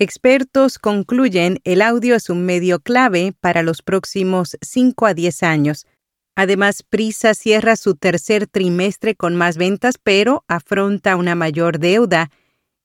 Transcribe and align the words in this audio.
Expertos 0.00 0.78
concluyen 0.78 1.58
el 1.64 1.82
audio 1.82 2.14
es 2.14 2.30
un 2.30 2.46
medio 2.46 2.78
clave 2.78 3.34
para 3.40 3.64
los 3.64 3.82
próximos 3.82 4.56
5 4.60 5.06
a 5.06 5.12
10 5.12 5.42
años. 5.42 5.88
Además, 6.36 6.84
Prisa 6.84 7.34
cierra 7.34 7.74
su 7.74 7.96
tercer 7.96 8.46
trimestre 8.46 9.16
con 9.16 9.34
más 9.34 9.56
ventas, 9.56 9.96
pero 10.00 10.44
afronta 10.46 11.16
una 11.16 11.34
mayor 11.34 11.80
deuda. 11.80 12.30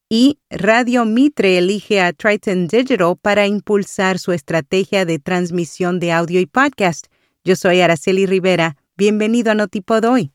Y 0.09 0.39
Radio 0.49 1.05
Mitre 1.05 1.59
elige 1.59 2.01
a 2.01 2.13
Triton 2.13 2.65
Digital 2.65 3.15
para 3.21 3.45
impulsar 3.45 4.17
su 4.17 4.31
estrategia 4.31 5.05
de 5.05 5.19
transmisión 5.19 5.99
de 5.99 6.13
audio 6.13 6.39
y 6.39 6.47
podcast. 6.47 7.05
Yo 7.43 7.55
soy 7.55 7.81
Araceli 7.81 8.25
Rivera. 8.25 8.75
Bienvenido 8.97 9.51
a 9.51 9.55
Notipod 9.55 10.03
hoy. 10.05 10.31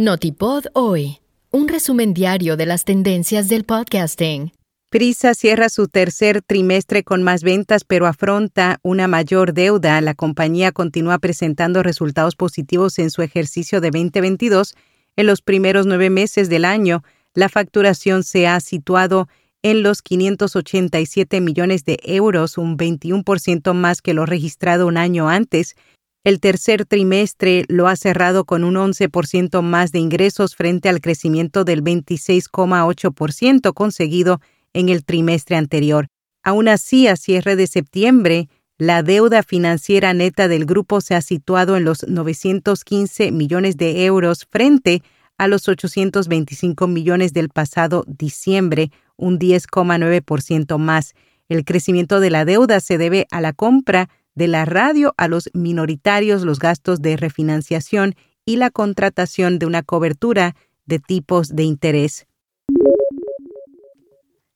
Notipod 0.00 0.64
hoy, 0.72 1.18
un 1.50 1.68
resumen 1.68 2.14
diario 2.14 2.56
de 2.56 2.64
las 2.64 2.86
tendencias 2.86 3.50
del 3.50 3.64
podcasting. 3.64 4.50
Prisa 4.88 5.34
cierra 5.34 5.68
su 5.68 5.88
tercer 5.88 6.40
trimestre 6.40 7.04
con 7.04 7.22
más 7.22 7.42
ventas, 7.42 7.84
pero 7.84 8.06
afronta 8.06 8.78
una 8.82 9.08
mayor 9.08 9.52
deuda. 9.52 10.00
La 10.00 10.14
compañía 10.14 10.72
continúa 10.72 11.18
presentando 11.18 11.82
resultados 11.82 12.34
positivos 12.34 12.98
en 12.98 13.10
su 13.10 13.20
ejercicio 13.20 13.82
de 13.82 13.90
2022. 13.90 14.74
En 15.16 15.26
los 15.26 15.42
primeros 15.42 15.84
nueve 15.84 16.08
meses 16.08 16.48
del 16.48 16.64
año, 16.64 17.02
la 17.34 17.50
facturación 17.50 18.24
se 18.24 18.46
ha 18.46 18.58
situado 18.60 19.28
en 19.62 19.82
los 19.82 20.00
587 20.00 21.42
millones 21.42 21.84
de 21.84 21.98
euros, 22.04 22.56
un 22.56 22.78
21% 22.78 23.74
más 23.74 24.00
que 24.00 24.14
lo 24.14 24.24
registrado 24.24 24.86
un 24.86 24.96
año 24.96 25.28
antes, 25.28 25.76
el 26.24 26.40
tercer 26.40 26.84
trimestre 26.84 27.64
lo 27.68 27.88
ha 27.88 27.96
cerrado 27.96 28.44
con 28.44 28.64
un 28.64 28.74
11% 28.74 29.62
más 29.62 29.90
de 29.92 30.00
ingresos 30.00 30.54
frente 30.54 30.88
al 30.88 31.00
crecimiento 31.00 31.64
del 31.64 31.82
26,8% 31.82 33.72
conseguido 33.72 34.40
en 34.72 34.88
el 34.90 35.04
trimestre 35.04 35.56
anterior. 35.56 36.08
Aún 36.42 36.68
así, 36.68 37.06
a 37.06 37.16
cierre 37.16 37.56
de 37.56 37.66
septiembre, 37.66 38.48
la 38.78 39.02
deuda 39.02 39.42
financiera 39.42 40.14
neta 40.14 40.48
del 40.48 40.64
grupo 40.64 41.00
se 41.00 41.14
ha 41.14 41.20
situado 41.20 41.76
en 41.76 41.84
los 41.84 42.06
915 42.06 43.30
millones 43.30 43.76
de 43.76 44.04
euros 44.04 44.46
frente 44.50 45.02
a 45.36 45.48
los 45.48 45.68
825 45.68 46.86
millones 46.86 47.32
del 47.32 47.48
pasado 47.48 48.04
diciembre, 48.06 48.90
un 49.16 49.38
10,9% 49.38 50.78
más. 50.78 51.14
El 51.48 51.64
crecimiento 51.64 52.20
de 52.20 52.30
la 52.30 52.44
deuda 52.44 52.80
se 52.80 52.96
debe 52.96 53.26
a 53.30 53.40
la 53.40 53.52
compra 53.52 54.08
de 54.40 54.48
la 54.48 54.64
radio 54.64 55.12
a 55.18 55.28
los 55.28 55.50
minoritarios 55.52 56.44
los 56.44 56.60
gastos 56.60 57.02
de 57.02 57.18
refinanciación 57.18 58.14
y 58.46 58.56
la 58.56 58.70
contratación 58.70 59.58
de 59.58 59.66
una 59.66 59.82
cobertura 59.82 60.56
de 60.86 60.98
tipos 60.98 61.54
de 61.54 61.64
interés. 61.64 62.26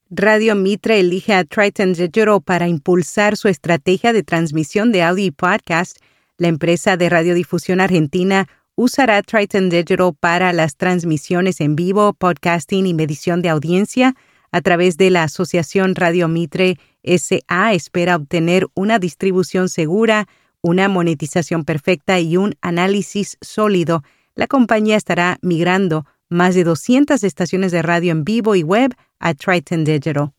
Radio 0.09 0.55
Mitra 0.55 0.95
elige 0.95 1.35
a 1.35 1.43
Triton 1.43 1.93
Digital 1.93 2.41
para 2.43 2.67
impulsar 2.67 3.37
su 3.37 3.47
estrategia 3.47 4.11
de 4.11 4.23
transmisión 4.23 4.91
de 4.91 5.03
audio 5.03 5.25
y 5.25 5.29
podcast. 5.29 5.99
La 6.39 6.47
empresa 6.47 6.97
de 6.97 7.07
radiodifusión 7.07 7.79
argentina 7.79 8.47
usará 8.73 9.21
Triton 9.21 9.69
Digital 9.69 10.15
para 10.19 10.51
las 10.51 10.77
transmisiones 10.77 11.61
en 11.61 11.75
vivo, 11.75 12.13
podcasting 12.13 12.87
y 12.87 12.95
medición 12.95 13.43
de 13.43 13.49
audiencia 13.49 14.15
a 14.51 14.61
través 14.61 14.97
de 14.97 15.11
la 15.11 15.21
Asociación 15.21 15.93
Radio 15.93 16.27
Mitre 16.27 16.79
SA 17.05 17.73
espera 17.73 18.15
obtener 18.15 18.67
una 18.73 18.99
distribución 18.99 19.69
segura, 19.69 20.27
una 20.61 20.89
monetización 20.89 21.63
perfecta 21.63 22.19
y 22.19 22.37
un 22.37 22.55
análisis 22.61 23.37
sólido. 23.41 24.03
La 24.35 24.47
compañía 24.47 24.97
estará 24.97 25.37
migrando 25.41 26.05
más 26.29 26.55
de 26.55 26.63
200 26.63 27.23
estaciones 27.23 27.71
de 27.71 27.81
radio 27.81 28.11
en 28.11 28.23
vivo 28.23 28.55
y 28.55 28.63
web 28.63 28.95
a 29.19 29.33
Triton 29.33 29.83
Digital. 29.83 30.31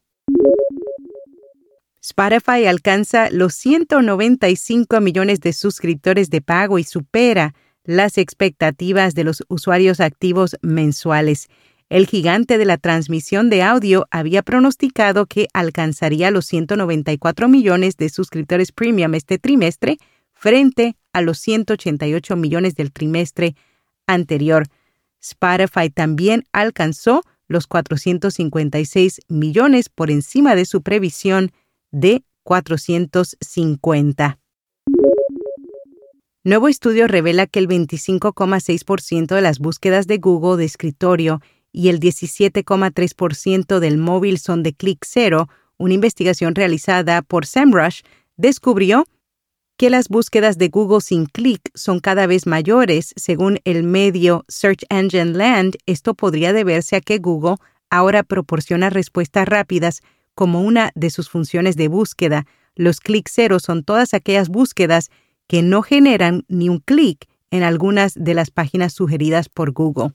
Spotify 2.00 2.66
alcanza 2.66 3.30
los 3.30 3.54
195 3.54 5.00
millones 5.00 5.40
de 5.40 5.52
suscriptores 5.52 6.30
de 6.30 6.40
pago 6.40 6.78
y 6.78 6.84
supera 6.84 7.54
las 7.82 8.18
expectativas 8.18 9.14
de 9.14 9.24
los 9.24 9.44
usuarios 9.48 10.00
activos 10.00 10.56
mensuales. 10.62 11.48
El 11.88 12.08
gigante 12.08 12.58
de 12.58 12.64
la 12.64 12.78
transmisión 12.78 13.48
de 13.48 13.62
audio 13.62 14.06
había 14.10 14.42
pronosticado 14.42 15.26
que 15.26 15.46
alcanzaría 15.52 16.32
los 16.32 16.46
194 16.46 17.48
millones 17.48 17.96
de 17.96 18.08
suscriptores 18.08 18.72
premium 18.72 19.14
este 19.14 19.38
trimestre 19.38 19.98
frente 20.32 20.96
a 21.12 21.22
los 21.22 21.38
188 21.38 22.34
millones 22.34 22.74
del 22.74 22.92
trimestre 22.92 23.54
anterior. 24.08 24.66
Spotify 25.22 25.88
también 25.88 26.44
alcanzó 26.52 27.22
los 27.46 27.68
456 27.68 29.20
millones 29.28 29.88
por 29.88 30.10
encima 30.10 30.56
de 30.56 30.64
su 30.64 30.82
previsión 30.82 31.52
de 31.92 32.24
450. 32.42 34.40
Nuevo 36.42 36.68
estudio 36.68 37.06
revela 37.06 37.46
que 37.46 37.60
el 37.60 37.68
25,6% 37.68 39.34
de 39.34 39.40
las 39.40 39.60
búsquedas 39.60 40.08
de 40.08 40.18
Google 40.18 40.56
de 40.56 40.64
escritorio 40.64 41.40
y 41.76 41.90
el 41.90 42.00
17,3% 42.00 43.80
del 43.80 43.98
móvil 43.98 44.38
son 44.38 44.62
de 44.62 44.72
clic 44.72 45.04
cero, 45.06 45.50
una 45.76 45.92
investigación 45.92 46.54
realizada 46.54 47.20
por 47.20 47.44
SEMrush 47.44 48.00
descubrió 48.38 49.04
que 49.76 49.90
las 49.90 50.08
búsquedas 50.08 50.56
de 50.56 50.68
Google 50.68 51.02
sin 51.02 51.26
clic 51.26 51.60
son 51.74 52.00
cada 52.00 52.26
vez 52.26 52.46
mayores. 52.46 53.12
Según 53.16 53.60
el 53.64 53.82
medio 53.82 54.46
Search 54.48 54.86
Engine 54.88 55.34
Land, 55.34 55.76
esto 55.84 56.14
podría 56.14 56.54
deberse 56.54 56.96
a 56.96 57.02
que 57.02 57.18
Google 57.18 57.56
ahora 57.90 58.22
proporciona 58.22 58.88
respuestas 58.88 59.46
rápidas 59.46 60.00
como 60.34 60.62
una 60.62 60.92
de 60.94 61.10
sus 61.10 61.28
funciones 61.28 61.76
de 61.76 61.88
búsqueda. 61.88 62.46
Los 62.74 63.00
clic 63.00 63.28
cero 63.30 63.60
son 63.60 63.84
todas 63.84 64.14
aquellas 64.14 64.48
búsquedas 64.48 65.10
que 65.46 65.60
no 65.60 65.82
generan 65.82 66.46
ni 66.48 66.70
un 66.70 66.78
clic 66.78 67.28
en 67.50 67.64
algunas 67.64 68.14
de 68.14 68.32
las 68.32 68.50
páginas 68.50 68.94
sugeridas 68.94 69.50
por 69.50 69.72
Google. 69.72 70.14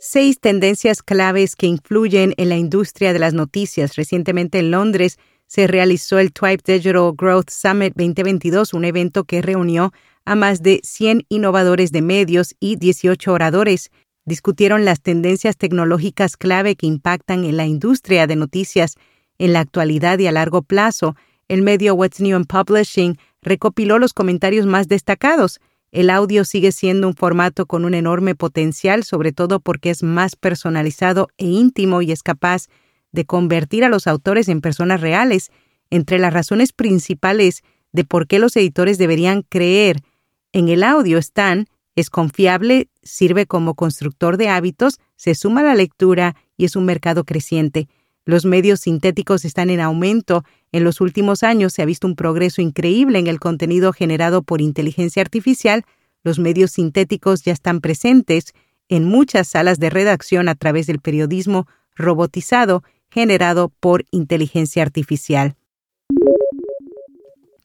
Seis 0.00 0.38
tendencias 0.38 1.02
claves 1.02 1.56
que 1.56 1.66
influyen 1.66 2.32
en 2.36 2.50
la 2.50 2.56
industria 2.56 3.12
de 3.12 3.18
las 3.18 3.34
noticias. 3.34 3.96
Recientemente 3.96 4.60
en 4.60 4.70
Londres 4.70 5.18
se 5.48 5.66
realizó 5.66 6.20
el 6.20 6.32
Twipe 6.32 6.72
Digital 6.72 7.14
Growth 7.16 7.50
Summit 7.50 7.94
2022, 7.96 8.74
un 8.74 8.84
evento 8.84 9.24
que 9.24 9.42
reunió 9.42 9.92
a 10.24 10.36
más 10.36 10.62
de 10.62 10.80
100 10.84 11.26
innovadores 11.28 11.90
de 11.90 12.02
medios 12.02 12.54
y 12.60 12.76
18 12.76 13.32
oradores. 13.32 13.90
Discutieron 14.24 14.84
las 14.84 15.00
tendencias 15.00 15.56
tecnológicas 15.56 16.36
clave 16.36 16.76
que 16.76 16.86
impactan 16.86 17.44
en 17.44 17.56
la 17.56 17.66
industria 17.66 18.28
de 18.28 18.36
noticias 18.36 18.94
en 19.38 19.52
la 19.52 19.60
actualidad 19.60 20.20
y 20.20 20.28
a 20.28 20.32
largo 20.32 20.62
plazo. 20.62 21.16
El 21.48 21.62
medio 21.62 21.94
What's 21.94 22.20
New 22.20 22.38
in 22.38 22.44
Publishing 22.44 23.18
recopiló 23.42 23.98
los 23.98 24.12
comentarios 24.12 24.64
más 24.64 24.86
destacados. 24.86 25.58
El 25.90 26.10
audio 26.10 26.44
sigue 26.44 26.72
siendo 26.72 27.08
un 27.08 27.14
formato 27.14 27.66
con 27.66 27.84
un 27.84 27.94
enorme 27.94 28.34
potencial, 28.34 29.04
sobre 29.04 29.32
todo 29.32 29.60
porque 29.60 29.90
es 29.90 30.02
más 30.02 30.36
personalizado 30.36 31.28
e 31.38 31.46
íntimo 31.46 32.02
y 32.02 32.12
es 32.12 32.22
capaz 32.22 32.66
de 33.12 33.24
convertir 33.24 33.84
a 33.84 33.88
los 33.88 34.06
autores 34.06 34.48
en 34.48 34.60
personas 34.60 35.00
reales. 35.00 35.50
Entre 35.90 36.18
las 36.18 36.32
razones 36.32 36.72
principales 36.72 37.62
de 37.92 38.04
por 38.04 38.26
qué 38.26 38.38
los 38.38 38.54
editores 38.56 38.98
deberían 38.98 39.42
creer 39.42 40.02
en 40.52 40.68
el 40.68 40.82
audio 40.82 41.18
están 41.18 41.66
es 41.98 42.10
confiable, 42.10 42.90
sirve 43.02 43.46
como 43.46 43.74
constructor 43.74 44.36
de 44.36 44.48
hábitos, 44.48 45.00
se 45.16 45.34
suma 45.34 45.62
a 45.62 45.64
la 45.64 45.74
lectura 45.74 46.36
y 46.56 46.64
es 46.64 46.76
un 46.76 46.84
mercado 46.84 47.24
creciente. 47.24 47.88
Los 48.28 48.44
medios 48.44 48.80
sintéticos 48.80 49.46
están 49.46 49.70
en 49.70 49.80
aumento. 49.80 50.44
En 50.70 50.84
los 50.84 51.00
últimos 51.00 51.42
años 51.42 51.72
se 51.72 51.80
ha 51.80 51.86
visto 51.86 52.06
un 52.06 52.14
progreso 52.14 52.60
increíble 52.60 53.18
en 53.18 53.26
el 53.26 53.40
contenido 53.40 53.90
generado 53.94 54.42
por 54.42 54.60
inteligencia 54.60 55.22
artificial. 55.22 55.86
Los 56.24 56.38
medios 56.38 56.72
sintéticos 56.72 57.42
ya 57.42 57.54
están 57.54 57.80
presentes 57.80 58.52
en 58.90 59.04
muchas 59.04 59.48
salas 59.48 59.78
de 59.78 59.88
redacción 59.88 60.50
a 60.50 60.56
través 60.56 60.86
del 60.86 61.00
periodismo 61.00 61.66
robotizado 61.96 62.84
generado 63.10 63.70
por 63.80 64.04
inteligencia 64.10 64.82
artificial. 64.82 65.56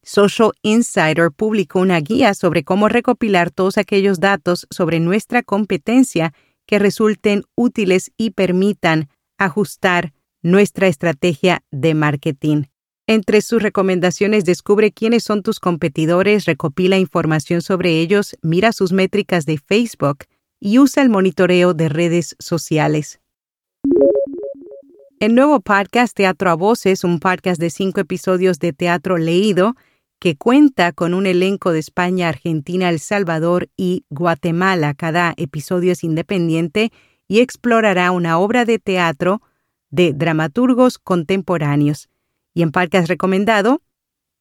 Social 0.01 0.53
Insider 0.61 1.29
publicó 1.35 1.81
una 1.81 1.99
guía 1.99 2.33
sobre 2.33 2.63
cómo 2.63 2.87
recopilar 2.87 3.51
todos 3.51 3.77
aquellos 3.77 4.21
datos 4.21 4.65
sobre 4.69 5.01
nuestra 5.01 5.43
competencia 5.43 6.33
que 6.65 6.79
resulten 6.79 7.43
útiles 7.53 8.13
y 8.15 8.29
permitan 8.29 9.09
ajustar 9.37 10.13
nuestra 10.43 10.87
estrategia 10.87 11.63
de 11.71 11.95
marketing. 11.95 12.63
Entre 13.07 13.41
sus 13.41 13.61
recomendaciones 13.61 14.45
descubre 14.45 14.91
quiénes 14.91 15.23
son 15.23 15.41
tus 15.41 15.59
competidores, 15.59 16.45
recopila 16.45 16.97
información 16.97 17.61
sobre 17.61 17.99
ellos, 17.99 18.37
mira 18.41 18.71
sus 18.71 18.91
métricas 18.93 19.45
de 19.45 19.57
Facebook 19.57 20.19
y 20.59 20.79
usa 20.79 21.03
el 21.03 21.09
monitoreo 21.09 21.73
de 21.73 21.89
redes 21.89 22.35
sociales. 22.39 23.19
El 25.19 25.35
nuevo 25.35 25.61
podcast 25.61 26.15
Teatro 26.15 26.49
a 26.49 26.55
Voces, 26.55 27.03
un 27.03 27.19
podcast 27.19 27.59
de 27.59 27.69
cinco 27.69 28.01
episodios 28.01 28.59
de 28.59 28.73
teatro 28.73 29.17
leído, 29.17 29.75
que 30.19 30.37
cuenta 30.37 30.93
con 30.93 31.13
un 31.13 31.25
elenco 31.25 31.71
de 31.71 31.79
España, 31.79 32.29
Argentina, 32.29 32.89
El 32.89 32.99
Salvador 32.99 33.69
y 33.75 34.05
Guatemala. 34.09 34.93
Cada 34.93 35.33
episodio 35.35 35.91
es 35.91 36.03
independiente 36.03 36.91
y 37.27 37.41
explorará 37.41 38.11
una 38.11 38.37
obra 38.39 38.63
de 38.63 38.79
teatro 38.79 39.41
de 39.93 40.11
dramaturgos 40.11 40.97
contemporáneos. 40.97 42.09
Y 42.55 42.63
en 42.63 42.71
Parque 42.71 42.99
recomendado 43.01 43.83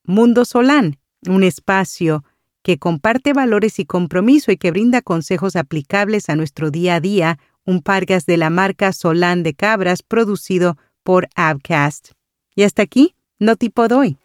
Mundo 0.05 0.47
Solán, 0.47 0.99
un 1.29 1.45
espacio 1.45 2.25
que 2.63 2.79
comparte 2.79 3.35
valores 3.35 3.79
y 3.79 3.85
compromiso 3.85 4.51
y 4.51 4.57
que 4.57 4.71
brinda 4.71 5.03
consejos 5.03 5.55
aplicables 5.57 6.31
a 6.31 6.37
nuestro 6.37 6.71
día 6.71 6.95
a 6.97 7.01
día, 7.01 7.39
un 7.67 7.83
pargas 7.83 8.25
de 8.25 8.39
la 8.39 8.49
marca 8.49 8.95
Solán 8.95 9.43
de 9.43 9.53
Cabras 9.53 10.03
producido 10.03 10.79
por 11.03 11.29
Abcast. 11.35 12.13
Y 12.55 12.63
hasta 12.63 12.83
aquí, 12.83 13.15
no 13.39 13.57
tipo 13.57 13.89
doy. 13.89 14.17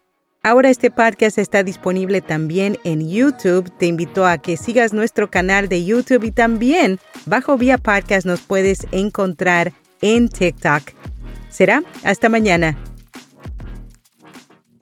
Ahora 0.43 0.69
este 0.69 0.91
podcast 0.91 1.39
está 1.39 1.61
disponible 1.61 2.21
también 2.21 2.77
en 2.85 3.09
YouTube. 3.09 3.69
Te 3.77 3.87
invito 3.87 4.25
a 4.25 4.37
que 4.37 4.55
sigas 4.55 4.93
nuestro 4.93 5.29
canal 5.29 5.67
de 5.67 5.83
YouTube 5.83 6.23
y 6.23 6.31
también 6.31 6.99
bajo 7.25 7.57
Vía 7.57 7.77
Podcast 7.77 8.25
nos 8.25 8.39
puedes 8.39 8.87
encontrar 8.91 9.73
en 10.01 10.29
TikTok. 10.29 11.16
Será 11.57 11.81
hasta 12.03 12.29
mañana. 12.29 12.77